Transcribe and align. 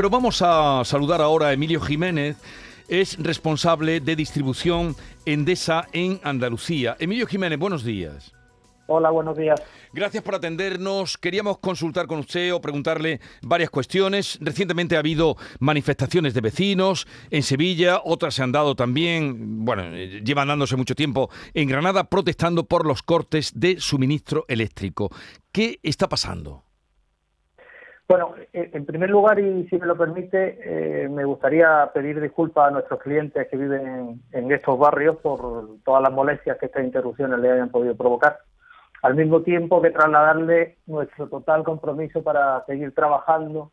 pero 0.00 0.08
vamos 0.08 0.40
a 0.40 0.82
saludar 0.86 1.20
ahora 1.20 1.48
a 1.48 1.52
Emilio 1.52 1.78
Jiménez. 1.78 2.38
Es 2.88 3.22
responsable 3.22 4.00
de 4.00 4.16
distribución 4.16 4.96
Endesa 5.26 5.88
en 5.92 6.18
Andalucía. 6.24 6.96
Emilio 6.98 7.26
Jiménez, 7.26 7.58
buenos 7.58 7.84
días. 7.84 8.32
Hola, 8.86 9.10
buenos 9.10 9.36
días. 9.36 9.62
Gracias 9.92 10.22
por 10.22 10.36
atendernos. 10.36 11.18
Queríamos 11.18 11.58
consultar 11.58 12.06
con 12.06 12.20
usted 12.20 12.54
o 12.54 12.62
preguntarle 12.62 13.20
varias 13.42 13.68
cuestiones. 13.68 14.38
Recientemente 14.40 14.96
ha 14.96 15.00
habido 15.00 15.36
manifestaciones 15.58 16.32
de 16.32 16.40
vecinos 16.40 17.06
en 17.30 17.42
Sevilla, 17.42 18.00
otras 18.02 18.36
se 18.36 18.42
han 18.42 18.52
dado 18.52 18.74
también, 18.74 19.66
bueno, 19.66 19.82
eh, 19.84 20.22
llevan 20.24 20.48
dándose 20.48 20.76
mucho 20.76 20.94
tiempo 20.94 21.28
en 21.52 21.68
Granada 21.68 22.04
protestando 22.04 22.64
por 22.64 22.86
los 22.86 23.02
cortes 23.02 23.52
de 23.54 23.78
suministro 23.78 24.46
eléctrico. 24.48 25.10
¿Qué 25.52 25.78
está 25.82 26.08
pasando? 26.08 26.69
Bueno, 28.10 28.34
eh, 28.52 28.70
en 28.72 28.84
primer 28.86 29.08
lugar, 29.08 29.38
y 29.38 29.68
si 29.68 29.78
me 29.78 29.86
lo 29.86 29.96
permite, 29.96 30.58
eh, 30.64 31.08
me 31.08 31.24
gustaría 31.24 31.88
pedir 31.94 32.20
disculpas 32.20 32.66
a 32.66 32.70
nuestros 32.72 32.98
clientes 32.98 33.46
que 33.46 33.56
viven 33.56 34.20
en 34.32 34.50
estos 34.50 34.76
barrios 34.76 35.18
por 35.18 35.78
todas 35.84 36.02
las 36.02 36.10
molestias 36.10 36.58
que 36.58 36.66
estas 36.66 36.82
interrupciones 36.82 37.38
le 37.38 37.52
hayan 37.52 37.68
podido 37.68 37.94
provocar. 37.94 38.40
Al 39.02 39.14
mismo 39.14 39.42
tiempo 39.42 39.80
que 39.80 39.92
trasladarle 39.92 40.78
nuestro 40.86 41.28
total 41.28 41.62
compromiso 41.62 42.20
para 42.24 42.64
seguir 42.64 42.92
trabajando 42.96 43.70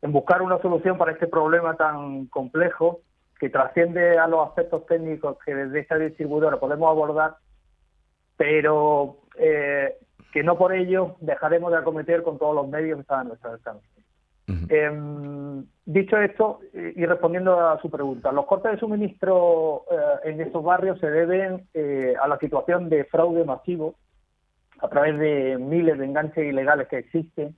en 0.00 0.12
buscar 0.12 0.42
una 0.42 0.60
solución 0.60 0.96
para 0.96 1.10
este 1.10 1.26
problema 1.26 1.74
tan 1.74 2.26
complejo 2.26 3.00
que 3.40 3.50
trasciende 3.50 4.16
a 4.16 4.28
los 4.28 4.46
aspectos 4.46 4.86
técnicos 4.86 5.38
que 5.44 5.52
desde 5.52 5.80
esta 5.80 5.98
distribuidora 5.98 6.60
podemos 6.60 6.88
abordar, 6.88 7.34
pero 8.36 9.16
eh, 9.34 9.96
que 10.36 10.42
no 10.42 10.58
por 10.58 10.74
ello 10.74 11.16
dejaremos 11.20 11.72
de 11.72 11.78
acometer 11.78 12.22
con 12.22 12.36
todos 12.36 12.54
los 12.54 12.68
medios 12.68 12.96
que 12.96 13.00
están 13.00 13.20
a 13.20 13.24
nuestro 13.24 13.52
alcance. 13.52 13.86
Em, 14.68 15.64
dicho 15.86 16.18
esto, 16.18 16.60
y 16.74 17.06
respondiendo 17.06 17.58
a 17.58 17.80
su 17.80 17.88
pregunta, 17.88 18.30
los 18.32 18.44
cortes 18.44 18.72
de 18.72 18.78
suministro 18.78 19.84
eh, 19.90 20.28
en 20.28 20.42
estos 20.42 20.62
barrios 20.62 21.00
se 21.00 21.10
deben 21.10 21.66
eh, 21.72 22.14
a 22.20 22.28
la 22.28 22.36
situación 22.36 22.90
de 22.90 23.04
fraude 23.04 23.46
masivo 23.46 23.94
a 24.80 24.88
través 24.88 25.18
de 25.18 25.56
miles 25.56 25.96
de 25.96 26.04
enganches 26.04 26.44
ilegales 26.44 26.86
que 26.88 26.98
existen 26.98 27.56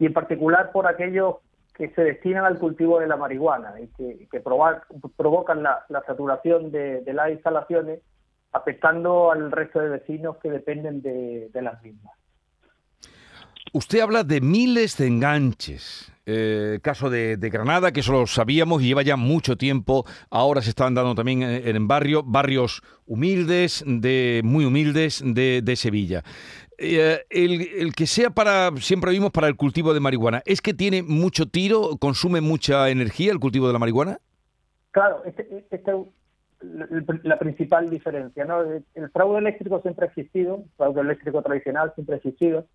y 0.00 0.06
en 0.06 0.12
particular 0.12 0.72
por 0.72 0.88
aquellos 0.88 1.36
que 1.72 1.90
se 1.90 2.02
destinan 2.02 2.46
al 2.46 2.58
cultivo 2.58 2.98
de 2.98 3.06
la 3.06 3.16
marihuana 3.16 3.74
y 3.80 3.86
que, 4.26 4.40
provocan 4.40 5.62
la, 5.62 5.86
saturación 6.04 6.72
de, 6.72 7.00
las 7.12 7.30
instalaciones 7.30 8.00
afectando 8.52 9.30
al 9.30 9.50
resto 9.52 9.80
de 9.80 9.88
vecinos 9.90 10.36
que 10.42 10.50
dependen 10.50 11.02
de, 11.02 11.50
las 11.62 11.82
mismas. 11.82 12.14
Usted 13.72 14.00
habla 14.00 14.24
de 14.24 14.40
miles 14.40 14.96
de 14.96 15.06
enganches. 15.06 16.12
Eh, 16.30 16.80
caso 16.82 17.08
de, 17.08 17.36
Granada, 17.36 17.90
que 17.90 18.00
eso 18.00 18.12
lo 18.12 18.26
sabíamos 18.26 18.82
y 18.82 18.86
lleva 18.86 19.02
ya 19.02 19.16
mucho 19.16 19.56
tiempo. 19.56 20.04
Ahora 20.30 20.60
se 20.60 20.70
están 20.70 20.94
dando 20.94 21.14
también 21.14 21.42
en, 21.42 21.76
en 21.76 21.88
barrio, 21.88 22.22
barrios 22.22 22.82
humildes, 23.06 23.82
de 23.86 24.42
muy 24.44 24.64
humildes 24.66 25.22
de, 25.24 25.76
Sevilla. 25.76 26.22
Eh, 26.76 27.24
el, 27.30 27.92
que 27.94 28.06
sea 28.06 28.30
para, 28.30 28.70
siempre 28.76 29.10
vimos 29.10 29.32
para 29.32 29.48
el 29.48 29.56
cultivo 29.56 29.92
de 29.94 30.00
marihuana, 30.00 30.42
¿es 30.46 30.60
que 30.60 30.74
tiene 30.74 31.02
mucho 31.02 31.48
tiro, 31.48 31.96
consume 31.98 32.40
mucha 32.40 32.88
energía 32.88 33.32
el 33.32 33.40
cultivo 33.40 33.66
de 33.66 33.72
la 33.72 33.78
marihuana? 33.80 34.20
Claro, 34.92 35.22
este 35.24 35.42
es 35.42 35.80
la 36.60 37.38
principal 37.38 37.88
diferencia. 37.88 38.44
¿no? 38.44 38.62
El 38.62 39.10
fraude 39.10 39.38
eléctrico 39.38 39.80
siempre 39.80 40.06
ha 40.06 40.08
existido, 40.08 40.56
el 40.56 40.70
fraude 40.76 41.00
eléctrico 41.02 41.42
tradicional 41.42 41.92
siempre 41.94 42.14
ha 42.14 42.18
existido. 42.18 42.66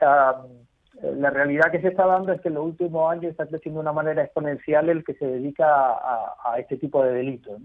la 0.00 1.30
realidad 1.30 1.70
que 1.70 1.80
se 1.80 1.88
está 1.88 2.06
dando 2.06 2.32
es 2.32 2.40
que 2.40 2.48
en 2.48 2.54
los 2.54 2.64
últimos 2.64 3.10
años 3.10 3.30
está 3.30 3.46
creciendo 3.46 3.78
de 3.78 3.82
una 3.82 3.92
manera 3.92 4.22
exponencial 4.22 4.88
el 4.88 5.04
que 5.04 5.14
se 5.14 5.26
dedica 5.26 5.66
a, 5.66 6.56
este 6.58 6.76
tipo 6.76 7.02
de 7.04 7.12
delitos. 7.12 7.60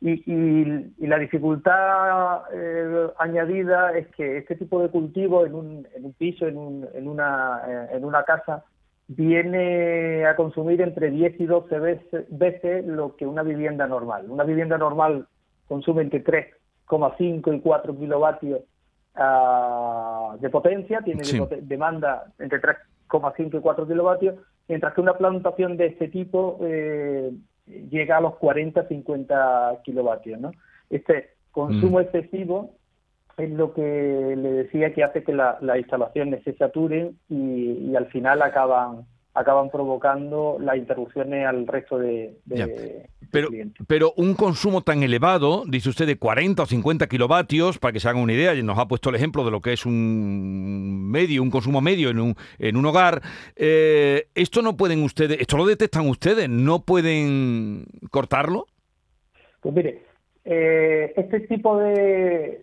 Y, 0.00 1.06
la 1.06 1.18
dificultad 1.18 2.42
eh, 2.52 3.08
añadida 3.18 3.96
es 3.96 4.06
que 4.08 4.36
este 4.38 4.56
tipo 4.56 4.82
de 4.82 4.90
cultivo 4.90 5.46
en 5.46 5.54
un, 5.54 5.88
en 5.94 6.04
un 6.04 6.12
piso, 6.12 6.46
en, 6.46 6.58
un, 6.58 6.86
en, 6.92 7.08
una, 7.08 7.62
eh, 7.66 7.88
en 7.92 8.04
una 8.04 8.22
casa, 8.24 8.62
viene 9.08 10.26
a 10.26 10.36
consumir 10.36 10.80
entre 10.80 11.10
10 11.10 11.40
y 11.40 11.46
12 11.46 11.78
veces, 12.30 12.86
lo 12.86 13.16
que 13.16 13.26
una 13.26 13.42
vivienda 13.42 13.86
normal. 13.86 14.26
Una 14.28 14.44
vivienda 14.44 14.78
normal 14.78 15.26
consume 15.68 16.02
entre 16.02 16.24
3,5 16.24 17.56
y 17.56 17.60
4 17.60 17.98
kilovatios 17.98 18.60
uh, 19.16 20.38
de 20.38 20.50
potencia, 20.50 21.00
tiene 21.02 21.22
demanda 21.62 22.32
entre 22.38 22.60
3,5 22.60 23.58
y 23.58 23.60
4 23.60 23.86
kilovatios, 23.86 24.34
mientras 24.68 24.94
que 24.94 25.00
una 25.00 25.16
plantación 25.16 25.76
de 25.76 25.86
este 25.86 26.08
tipo 26.08 26.58
eh, 26.62 27.32
llega 27.66 28.16
a 28.16 28.20
los 28.20 28.34
40-50 28.34 29.82
kilovatios. 29.82 30.40
¿no? 30.40 30.52
Este 30.90 31.30
consumo 31.52 31.98
mm. 31.98 32.02
excesivo 32.02 32.74
es 33.36 33.50
lo 33.50 33.72
que 33.74 33.82
le 34.36 34.52
decía 34.52 34.92
que 34.94 35.04
hace 35.04 35.22
que 35.22 35.32
las 35.32 35.60
instalaciones 35.76 36.42
se 36.44 36.54
saturen 36.54 37.18
y, 37.28 37.94
al 37.94 38.06
final 38.06 38.42
acaban 38.42 39.06
acaban 39.34 39.68
provocando 39.68 40.56
las 40.58 40.78
interrupciones 40.78 41.46
al 41.46 41.66
resto 41.66 41.98
de, 41.98 42.38
pero, 43.30 43.50
pero 43.86 44.12
un 44.16 44.34
consumo 44.34 44.80
tan 44.80 45.02
elevado, 45.02 45.64
dice 45.66 45.90
usted, 45.90 46.06
de 46.06 46.16
40 46.16 46.62
o 46.62 46.66
50 46.66 47.06
kilovatios, 47.06 47.78
para 47.78 47.92
que 47.92 48.00
se 48.00 48.08
hagan 48.08 48.22
una 48.22 48.32
idea, 48.32 48.54
y 48.54 48.62
nos 48.62 48.78
ha 48.78 48.88
puesto 48.88 49.10
el 49.10 49.16
ejemplo 49.16 49.44
de 49.44 49.50
lo 49.50 49.60
que 49.60 49.74
es 49.74 49.84
un 49.84 51.10
medio, 51.10 51.42
un 51.42 51.50
consumo 51.50 51.82
medio 51.82 52.08
en 52.08 52.18
un, 52.18 52.34
en 52.58 52.76
un 52.76 52.86
hogar, 52.86 53.20
eh, 53.56 54.28
¿esto 54.34 54.62
no 54.62 54.78
pueden 54.78 55.02
ustedes, 55.02 55.38
esto 55.38 55.58
lo 55.58 55.66
detectan 55.66 56.08
ustedes, 56.08 56.48
no 56.48 56.80
pueden 56.80 57.84
cortarlo? 58.10 58.66
Pues 59.60 59.74
mire, 59.74 60.02
eh, 60.48 61.12
este 61.16 61.40
tipo 61.40 61.76
de, 61.76 62.62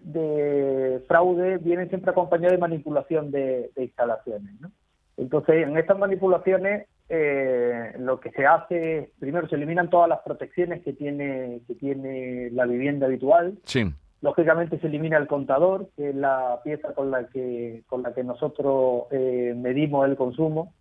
fraude 1.05 1.57
viene 1.57 1.89
siempre 1.89 2.11
acompañado 2.11 2.53
de 2.53 2.57
manipulación 2.57 3.29
de, 3.29 3.71
instalaciones. 3.75 4.53
¿no? 4.61 4.71
Entonces, 5.17 5.67
en 5.67 5.77
estas 5.77 5.99
manipulaciones, 5.99 6.87
eh, 7.09 7.93
lo 7.99 8.21
que 8.21 8.31
se 8.31 8.45
hace 8.45 8.99
es, 8.99 9.09
primero, 9.19 9.49
se 9.49 9.57
eliminan 9.57 9.89
todas 9.89 10.07
las 10.07 10.19
protecciones 10.19 10.81
que 10.81 10.93
tiene, 10.93 11.59
que 11.67 11.75
tiene 11.75 12.51
la 12.51 12.65
vivienda 12.65 13.07
habitual. 13.07 13.57
Sí. 13.65 13.93
Lógicamente 14.21 14.79
se 14.79 14.87
elimina 14.87 15.17
el 15.17 15.27
contador, 15.27 15.89
que 15.97 16.11
es 16.11 16.15
la 16.15 16.61
pieza 16.63 16.93
con 16.93 17.11
la 17.11 17.27
que, 17.27 17.83
con 17.87 18.01
la 18.01 18.13
que 18.13 18.23
nosotros 18.23 19.07
eh, 19.11 19.53
medimos 19.57 20.07
el 20.07 20.15
consumo, 20.15 20.73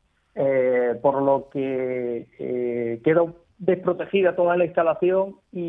por 1.03 1.21
lo 1.21 1.51
que 1.51 3.01
queda 3.05 3.25
desprotegida 3.63 4.35
toda 4.35 4.57
la 4.57 4.65
instalación 4.65 5.37
y, 5.53 5.61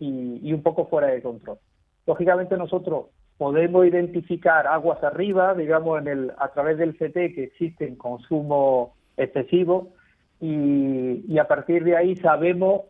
un 0.00 0.62
poco 0.62 0.86
fuera 0.86 1.08
de 1.08 1.22
control. 1.22 1.58
Lógicamente 2.06 2.56
nosotros 2.56 3.06
podemos 3.40 3.86
identificar 3.86 4.66
aguas 4.66 5.02
arriba, 5.02 5.54
digamos, 5.54 5.98
en 6.00 6.08
el, 6.08 6.32
a 6.36 6.48
través 6.48 6.76
del 6.76 6.94
CT 6.94 7.34
que 7.34 7.44
existen 7.44 7.96
consumo 7.96 8.94
excesivo 9.16 9.94
y, 10.40 11.38
a 11.38 11.48
partir 11.48 11.84
de 11.84 11.96
ahí 11.96 12.16
sabemos 12.16 12.82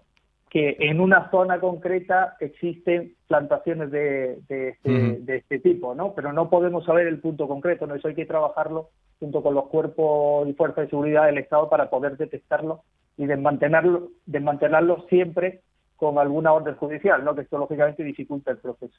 que 0.48 0.76
en 0.80 1.00
una 1.00 1.30
zona 1.30 1.60
concreta 1.60 2.36
existen 2.40 3.14
plantaciones 3.28 3.92
de, 3.92 4.40
este, 4.48 4.90
de, 5.20 5.36
este, 5.36 5.60
tipo, 5.60 5.94
¿no? 5.94 6.14
Pero 6.14 6.32
no 6.32 6.50
podemos 6.50 6.84
saber 6.84 7.06
el 7.06 7.20
punto 7.20 7.46
concreto, 7.46 7.86
¿no? 7.86 7.94
Eso 7.94 8.08
hay 8.08 8.16
que 8.16 8.26
trabajarlo 8.26 8.88
junto 9.20 9.42
con 9.42 9.54
los 9.54 9.68
cuerpos 9.68 10.48
y 10.48 10.52
fuerzas 10.54 10.86
de 10.86 10.90
seguridad 10.90 11.26
del 11.26 11.38
Estado 11.38 11.68
para 11.68 11.90
poder 11.90 12.16
detectarlo 12.16 12.82
y 13.16 13.26
desmantelarlo, 13.26 14.08
desmantelarlo 14.26 15.06
siempre 15.08 15.60
con 16.00 16.16
alguna 16.16 16.54
orden 16.54 16.74
judicial, 16.76 17.22
¿no? 17.22 17.34
que 17.34 17.42
esto 17.42 17.58
lógicamente 17.58 18.02
dificulta 18.02 18.52
el 18.52 18.56
proceso. 18.56 18.98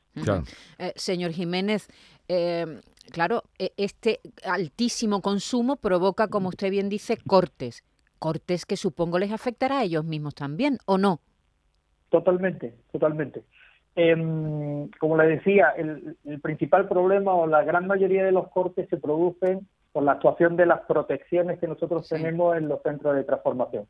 Eh, 0.77 0.93
señor 0.95 1.31
Jiménez, 1.31 1.87
eh, 2.27 2.79
claro, 3.11 3.41
e, 3.57 3.73
este 3.75 4.19
altísimo 4.45 5.19
consumo 5.23 5.77
provoca, 5.77 6.27
como 6.27 6.49
usted 6.49 6.69
bien 6.69 6.89
dice, 6.89 7.17
cortes. 7.25 7.83
Cortes 8.19 8.67
que 8.67 8.77
supongo 8.77 9.17
les 9.17 9.31
afectará 9.31 9.79
a 9.79 9.83
ellos 9.83 10.05
mismos 10.05 10.35
también, 10.35 10.77
¿o 10.85 10.99
no? 10.99 11.21
Totalmente, 12.09 12.75
totalmente. 12.91 13.43
Em, 13.95 14.87
como 14.99 15.17
le 15.17 15.25
decía, 15.25 15.71
el, 15.75 16.15
principal 16.43 16.87
problema 16.87 17.33
o 17.33 17.47
la 17.47 17.63
gran 17.63 17.87
mayoría 17.87 18.23
de 18.23 18.31
los 18.31 18.47
cortes 18.49 18.87
se 18.89 18.97
producen 18.97 19.67
por 19.91 20.03
la 20.03 20.11
actuación 20.13 20.55
de 20.55 20.67
las 20.67 20.81
protecciones 20.81 21.57
que 21.57 21.67
nosotros 21.67 22.07
tenemos 22.07 22.55
en 22.55 22.67
los 22.67 22.79
centros 22.83 23.15
de 23.15 23.23
transformación. 23.23 23.87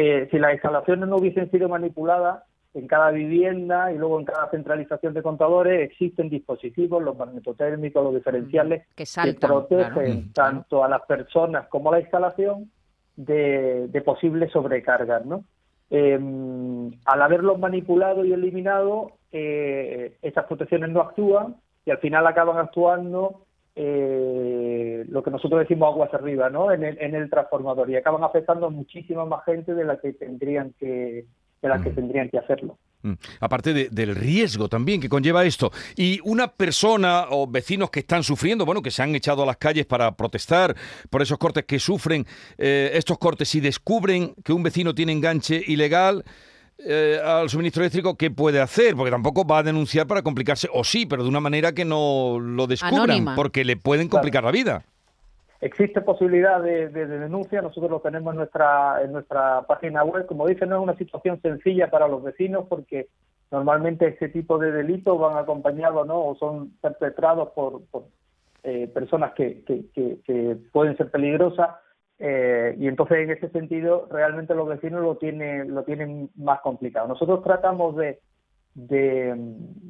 Eh, 0.00 0.28
si 0.30 0.38
las 0.38 0.52
instalaciones 0.52 1.08
no 1.08 1.16
hubiesen 1.16 1.50
sido 1.50 1.68
manipuladas, 1.68 2.44
en 2.72 2.86
cada 2.86 3.10
vivienda 3.10 3.92
y 3.92 3.98
luego 3.98 4.20
en 4.20 4.26
cada 4.26 4.48
centralización 4.50 5.12
de 5.12 5.22
contadores 5.22 5.90
existen 5.90 6.28
dispositivos, 6.28 7.02
los 7.02 7.16
magnetotérmicos, 7.16 8.04
los 8.04 8.14
diferenciales, 8.14 8.86
que, 8.94 9.04
protegen 9.40 10.32
tanto 10.32 10.84
a 10.84 10.88
las 10.88 11.02
personas 11.02 11.66
como 11.66 11.88
a 11.88 11.94
la 11.94 12.00
instalación 12.00 12.70
de, 13.16 14.02
posibles 14.04 14.52
sobrecargas. 14.52 15.26
¿no? 15.26 15.42
Em, 15.90 16.92
al 17.04 17.22
haberlos 17.22 17.58
manipulado 17.58 18.24
y 18.24 18.32
eliminado, 18.32 19.14
eh, 19.32 20.16
esas 20.22 20.44
protecciones 20.44 20.90
no 20.90 21.00
actúan 21.00 21.56
y 21.84 21.90
al 21.90 21.98
final 21.98 22.24
acaban 22.28 22.58
actuando 22.58 23.42
eh, 23.74 24.57
lo 25.06 25.22
que 25.22 25.30
nosotros 25.30 25.60
decimos 25.60 25.92
aguas 25.92 26.12
arriba, 26.14 26.50
¿no? 26.50 26.72
En 26.72 26.84
el, 26.84 26.98
en 27.00 27.14
el 27.14 27.30
transformador 27.30 27.90
y 27.90 27.96
acaban 27.96 28.24
afectando 28.24 28.66
a 28.66 28.70
muchísima 28.70 29.24
más 29.24 29.44
gente 29.44 29.74
de 29.74 29.84
la 29.84 29.98
que 30.00 30.12
tendrían 30.12 30.74
que 30.78 31.26
de 31.62 31.68
la 31.68 31.82
que 31.82 31.90
tendrían 31.90 32.28
que 32.28 32.38
hacerlo. 32.38 32.78
Mm. 33.02 33.12
Aparte 33.40 33.88
del 33.90 34.16
riesgo 34.16 34.68
también 34.68 35.00
que 35.00 35.08
conlleva 35.08 35.44
esto. 35.44 35.70
Y 35.96 36.20
una 36.24 36.48
persona 36.48 37.26
o 37.30 37.46
vecinos 37.46 37.90
que 37.90 38.00
están 38.00 38.22
sufriendo, 38.22 38.64
bueno, 38.64 38.82
que 38.82 38.90
se 38.90 39.02
han 39.02 39.14
echado 39.14 39.42
a 39.42 39.46
las 39.46 39.56
calles 39.56 39.86
para 39.86 40.16
protestar 40.16 40.74
por 41.10 41.22
esos 41.22 41.38
cortes 41.38 41.64
que 41.64 41.78
sufren 41.78 42.26
eh, 42.56 42.90
estos 42.94 43.18
cortes 43.18 43.54
y 43.54 43.60
descubren 43.60 44.34
que 44.44 44.52
un 44.52 44.62
vecino 44.62 44.94
tiene 44.94 45.12
enganche 45.12 45.62
ilegal, 45.66 46.24
eh, 46.78 47.20
al 47.24 47.48
suministro 47.48 47.82
eléctrico, 47.82 48.16
¿qué 48.16 48.30
puede 48.30 48.60
hacer? 48.60 48.94
Porque 48.94 49.10
tampoco 49.10 49.44
va 49.44 49.58
a 49.58 49.62
denunciar 49.62 50.06
para 50.06 50.22
complicarse, 50.22 50.68
o 50.72 50.84
sí, 50.84 51.06
pero 51.06 51.24
de 51.24 51.28
una 51.28 51.40
manera 51.40 51.72
que 51.72 51.84
no 51.84 52.38
lo 52.40 52.66
descubran, 52.66 53.34
porque 53.34 53.64
le 53.64 53.76
pueden 53.76 54.08
complicar 54.08 54.44
la 54.44 54.52
vida. 54.52 54.84
Existe 55.60 56.00
posibilidad 56.02 56.62
de, 56.62 56.88
denuncia, 56.88 57.60
nosotros 57.60 57.90
lo 57.90 58.00
tenemos 58.00 58.32
en 58.32 58.38
nuestra, 58.38 59.02
en 59.02 59.10
nuestra 59.10 59.62
página 59.62 60.04
web. 60.04 60.26
Como 60.26 60.46
dice, 60.46 60.66
no 60.66 60.76
es 60.76 60.82
una 60.82 60.96
situación 60.96 61.42
sencilla 61.42 61.90
para 61.90 62.06
los 62.06 62.22
vecinos 62.22 62.66
porque 62.68 63.08
normalmente 63.50 64.06
este 64.06 64.28
tipo 64.28 64.58
de 64.58 64.70
delitos 64.70 65.18
van 65.18 65.36
acompañados 65.36 66.06
¿no? 66.06 66.24
o 66.24 66.36
son 66.36 66.74
perpetrados 66.80 67.48
por, 67.56 67.82
eh, 68.62 68.86
personas 68.94 69.32
que, 69.32 69.64
que, 69.64 70.56
pueden 70.70 70.96
ser 70.96 71.10
peligrosas 71.10 71.70
eh, 72.18 72.74
y 72.78 72.88
entonces 72.88 73.18
en 73.18 73.30
ese 73.30 73.48
sentido 73.50 74.08
realmente 74.10 74.54
los 74.54 74.68
vecinos 74.68 75.02
lo 75.02 75.16
tienen, 75.16 75.74
lo 75.74 75.84
tienen 75.84 76.30
más 76.36 76.60
complicado. 76.60 77.06
Nosotros 77.06 77.42
tratamos 77.44 77.96
de, 77.96 78.18
de 78.74 79.36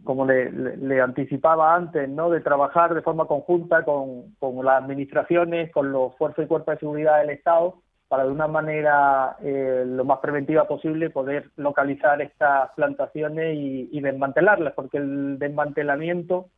como 0.04 0.26
le, 0.26 1.00
anticipaba 1.00 1.74
antes, 1.74 2.08
¿no? 2.08 2.30
de 2.30 2.40
trabajar 2.40 2.94
de 2.94 3.02
forma 3.02 3.26
conjunta 3.26 3.82
con, 3.84 4.34
con 4.38 4.64
las 4.64 4.82
administraciones, 4.82 5.72
con 5.72 5.90
los 5.90 6.14
fuerzas 6.16 6.44
y 6.44 6.48
cuerpos 6.48 6.74
de 6.74 6.80
seguridad 6.80 7.18
del 7.20 7.30
Estado, 7.30 7.82
para 8.08 8.24
de 8.24 8.30
una 8.30 8.46
manera 8.46 9.36
eh, 9.42 9.84
lo 9.86 10.04
más 10.04 10.18
preventiva 10.20 10.66
posible 10.66 11.10
poder 11.10 11.50
localizar 11.56 12.20
estas 12.22 12.70
plantaciones 12.74 13.56
y 13.56 14.00
desmantelarlas, 14.00 14.72
porque 14.74 14.98
el 14.98 15.38
desmantelamiento 15.38 16.48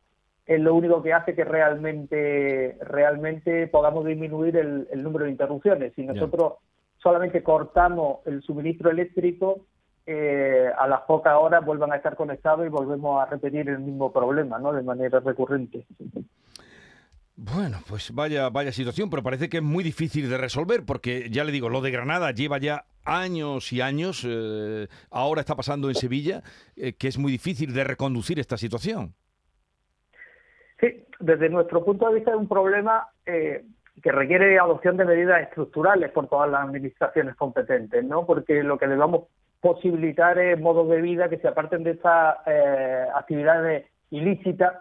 es 0.53 0.59
lo 0.59 0.75
único 0.75 1.01
que 1.01 1.13
hace 1.13 1.33
que 1.33 1.45
realmente, 1.45 2.77
realmente 2.81 3.67
podamos 3.67 4.05
disminuir 4.05 4.57
el, 4.57 5.01
número 5.01 5.25
de 5.25 5.31
interrupciones. 5.31 5.93
Si 5.95 6.03
nosotros 6.03 6.55
solamente 6.97 7.41
cortamos 7.41 8.19
el 8.25 8.41
suministro 8.43 8.89
eléctrico, 8.91 9.65
eh, 10.05 10.69
a 10.77 10.87
las 10.87 11.01
pocas 11.01 11.35
horas 11.39 11.63
vuelvan 11.63 11.93
a 11.93 11.95
estar 11.95 12.17
conectados 12.17 12.65
y 12.65 12.69
volvemos 12.69 13.21
a 13.21 13.27
repetir 13.27 13.69
el 13.69 13.79
mismo 13.79 14.11
problema, 14.11 14.59
¿no? 14.59 14.73
De 14.73 14.83
manera 14.83 15.21
recurrente. 15.21 15.85
Bueno, 17.37 17.79
pues 17.87 18.13
vaya, 18.13 18.49
vaya 18.49 18.73
situación, 18.73 19.09
pero 19.09 19.23
parece 19.23 19.47
que 19.47 19.57
es 19.57 19.63
muy 19.63 19.85
difícil 19.85 20.29
de 20.29 20.37
resolver, 20.37 20.85
porque 20.85 21.29
ya 21.31 21.45
le 21.45 21.53
digo, 21.53 21.69
lo 21.69 21.79
de 21.79 21.91
Granada 21.91 22.31
lleva 22.31 22.57
ya 22.57 22.85
años 23.05 23.71
y 23.71 23.79
años, 23.79 24.27
eh, 24.27 24.87
ahora 25.09 25.39
está 25.39 25.55
pasando 25.55 25.87
en 25.87 25.95
Sevilla, 25.95 26.43
eh, 26.75 26.93
que 26.93 27.07
es 27.07 27.17
muy 27.17 27.31
difícil 27.31 27.73
de 27.73 27.85
reconducir 27.85 28.37
esta 28.37 28.57
situación. 28.57 29.15
Desde 31.21 31.49
nuestro 31.49 31.83
punto 31.83 32.07
de 32.07 32.15
vista 32.15 32.31
es 32.31 32.37
un 32.37 32.47
problema 32.47 33.07
eh, 33.25 33.63
que 34.01 34.11
requiere 34.11 34.57
adopción 34.57 34.97
de 34.97 35.05
medidas 35.05 35.41
estructurales 35.43 36.11
por 36.11 36.27
todas 36.27 36.49
las 36.49 36.63
administraciones 36.63 37.35
competentes, 37.35 38.03
¿no? 38.03 38.25
Porque 38.25 38.63
lo 38.63 38.77
que 38.77 38.87
debemos 38.87 39.25
posibilitar 39.59 40.39
es 40.39 40.59
modos 40.59 40.89
de 40.89 41.01
vida 41.01 41.29
que 41.29 41.37
se 41.37 41.47
aparten 41.47 41.83
de 41.83 41.91
estas 41.91 42.37
eh, 42.47 43.05
actividades 43.15 43.85
ilícitas 44.09 44.73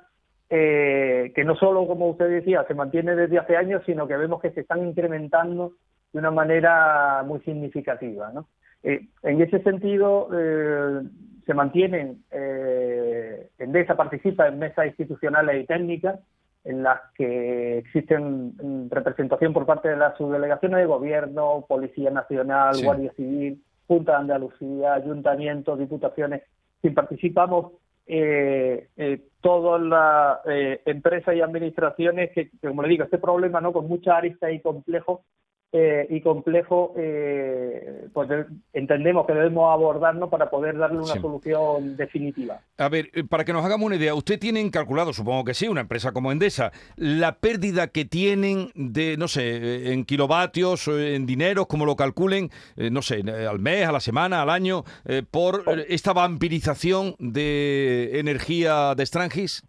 eh, 0.49 1.33
que 1.35 1.45
no 1.45 1.55
solo, 1.55 1.87
como 1.87 2.09
usted 2.09 2.29
decía, 2.29 2.65
se 2.67 2.75
mantiene 2.75 3.15
desde 3.15 3.39
hace 3.39 3.57
años, 3.57 3.83
sino 3.87 4.09
que 4.09 4.17
vemos 4.17 4.41
que 4.41 4.51
se 4.51 4.63
están 4.63 4.85
incrementando 4.87 5.75
de 6.13 6.19
una 6.19 6.31
manera 6.31 7.23
muy 7.25 7.41
significativa. 7.41 8.31
¿no? 8.33 8.47
en 8.83 9.43
ese 9.43 9.63
sentido, 9.63 10.29
se 11.51 11.55
mantienen, 11.55 12.23
eh, 12.31 13.40
Endesa 13.71 13.95
participa 13.95 14.49
en 14.49 14.59
mesas 14.59 14.87
institucionales 14.87 15.63
y 15.63 15.67
técnicas 15.67 16.19
en 16.65 16.83
las 16.83 17.01
que 17.15 17.79
existen 17.79 18.53
representación 18.91 19.53
por 19.53 19.65
parte 19.65 19.89
de 19.89 19.97
las 19.97 20.17
subdelegaciones 20.19 20.81
de 20.81 20.87
gobierno, 20.87 21.65
Policía 21.69 22.11
Nacional, 22.11 22.75
Guardia 22.83 23.13
Civil, 23.13 23.63
Junta 23.87 24.13
de 24.13 24.19
Andalucía, 24.19 24.95
ayuntamientos, 24.95 25.79
diputaciones, 25.79 26.43
si 26.83 26.91
participamos 26.91 27.73
eh, 28.07 28.89
eh, 28.97 29.23
todas 29.41 29.81
las 29.81 30.39
eh, 30.47 30.83
empresas 30.85 31.37
y 31.37 31.41
administraciones 31.41 32.31
que, 32.33 32.51
como 32.61 32.83
le 32.83 32.89
digo, 32.89 33.05
este 33.05 33.19
problema 33.19 33.61
no 33.61 33.73
con 33.73 33.87
mucha 33.87 34.17
arista 34.17 34.51
y 34.51 34.61
complejo 34.61 35.23
eh, 35.73 36.05
y 36.11 36.21
complejo, 36.21 36.95
eh, 36.97 38.09
pues 38.13 38.29
entendemos 38.73 39.25
que 39.25 39.35
debemos 39.35 39.73
abordarnos 39.73 40.29
para 40.29 40.51
poder 40.51 40.77
darle 40.77 40.99
una 40.99 41.15
solución 41.21 41.97
definitiva. 41.97 42.61
A 42.77 42.89
ver, 42.89 43.09
eh, 43.15 43.23
para 43.23 43.45
que 43.45 43.53
nos 43.53 43.65
hagamos 43.65 43.87
una 43.87 43.95
idea, 43.95 44.13
¿usted 44.17 44.41
tienen 44.41 44.71
calculado, 44.71 45.13
supongo 45.13 45.45
que 45.45 45.55
sí, 45.55 45.69
una 45.69 45.83
empresa 45.83 46.11
como 46.11 46.33
Endesa, 46.33 46.73
la 46.97 47.37
pérdida 47.37 47.87
que 47.87 48.05
tienen 48.05 48.73
de, 48.75 49.17
no 49.17 49.29
sé, 49.29 49.93
en 49.93 50.05
kilovatios, 50.05 50.89
en 50.89 51.25
dinero, 51.25 51.67
como 51.67 51.87
lo 51.87 51.95
calculen, 51.95 52.51
no 52.77 53.01
sé, 53.01 53.23
al 53.49 53.61
mes, 53.61 53.87
a 53.87 53.93
la 53.93 54.01
semana, 54.01 54.43
al 54.43 54.51
año, 54.51 54.83
por 55.31 55.63
esta 55.87 56.13
vampirización 56.13 57.15
de 57.21 58.19
energía 58.19 58.97
de 58.97 59.07
Strangis? 59.07 59.63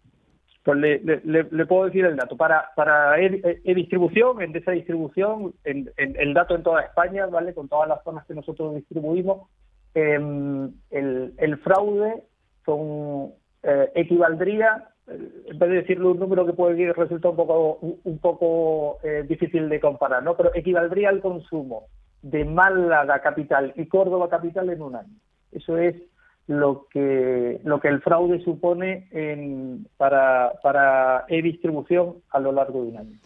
Pues 0.64 0.78
le, 0.78 1.00
le, 1.24 1.66
puedo 1.66 1.86
decir 1.86 2.04
el 2.04 2.16
dato. 2.16 2.36
Para, 2.36 2.70
para 2.76 3.18
e-distribución, 3.18 4.40
en 4.42 4.54
esa 4.54 4.70
distribución, 4.70 5.54
en, 5.64 5.90
el 5.96 6.34
dato 6.34 6.54
en 6.54 6.62
toda 6.62 6.82
España, 6.82 7.26
¿vale? 7.26 7.52
Con 7.52 7.68
todas 7.68 7.88
las 7.88 8.02
zonas 8.04 8.24
que 8.26 8.34
nosotros 8.34 8.76
distribuimos, 8.76 9.48
em, 9.94 10.72
el, 10.90 11.34
el, 11.36 11.58
fraude 11.58 12.22
son, 12.64 13.32
eh, 13.64 13.90
equivaldría, 13.96 14.88
eh, 15.08 15.28
en 15.46 15.58
vez 15.58 15.68
de 15.68 15.76
decirle 15.76 16.06
un 16.06 16.20
número 16.20 16.46
que 16.46 16.52
puede 16.52 16.92
resultar 16.92 17.32
un 17.32 17.36
poco, 17.36 17.78
un 18.04 18.18
poco 18.18 18.98
eh, 19.02 19.24
difícil 19.28 19.68
de 19.68 19.80
comparar, 19.80 20.22
¿no? 20.22 20.36
Pero 20.36 20.54
equivaldría 20.54 21.08
al 21.08 21.20
consumo 21.20 21.88
de 22.22 22.44
Málaga 22.44 23.20
capital 23.20 23.72
y 23.74 23.86
Córdoba 23.86 24.28
capital 24.28 24.70
en 24.70 24.80
un 24.80 24.94
año. 24.94 25.16
Eso 25.50 25.76
es 25.76 25.96
lo 26.58 26.86
que, 26.90 27.60
lo 27.64 27.80
que 27.80 27.88
el 27.88 28.00
fraude 28.02 28.42
supone 28.44 29.08
en, 29.10 29.86
para, 29.96 30.52
para 30.62 31.24
e-distribución 31.28 32.16
a 32.30 32.40
lo 32.40 32.52
largo 32.52 32.82
de 32.82 32.88
un 32.90 32.96
año. 32.96 33.18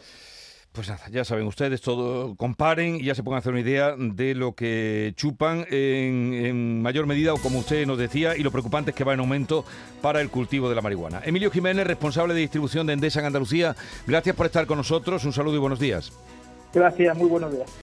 Pues 0.77 0.91
nada, 0.91 1.05
ya 1.11 1.25
saben 1.25 1.47
ustedes, 1.47 1.81
todo 1.81 2.37
comparen 2.37 2.97
y 2.97 3.05
ya 3.05 3.15
se 3.15 3.23
pueden 3.23 3.39
hacer 3.39 3.53
una 3.53 3.63
idea 3.63 3.95
de 3.97 4.35
lo 4.35 4.53
que 4.53 5.15
chupan 5.17 5.65
en, 5.71 6.35
en, 6.35 6.83
mayor 6.83 7.07
medida, 7.07 7.33
o 7.33 7.39
como 7.39 7.61
usted 7.61 7.87
nos 7.87 7.97
decía, 7.97 8.37
y 8.37 8.43
lo 8.43 8.51
preocupante 8.51 8.91
es 8.91 8.95
que 8.95 9.03
va 9.03 9.15
en 9.15 9.21
aumento 9.21 9.65
para 10.03 10.21
el 10.21 10.29
cultivo 10.29 10.69
de 10.69 10.75
la 10.75 10.83
marihuana. 10.83 11.23
Emilio 11.25 11.51
Jiménez, 11.51 11.87
responsable 11.87 12.35
de 12.35 12.41
distribución 12.41 12.87
de 12.87 12.93
Endesa 12.93 13.21
en 13.21 13.27
Andalucía, 13.27 13.75
gracias 14.07 14.37
por 14.37 14.45
estar 14.45 14.67
con 14.67 14.77
nosotros, 14.77 15.25
un 15.25 15.33
saludo 15.33 15.57
y 15.57 15.61
buenos 15.61 15.81
días. 15.81 16.13
Gracias, 16.75 17.17
muy 17.17 17.31
buenos 17.31 17.53
días. 17.53 17.81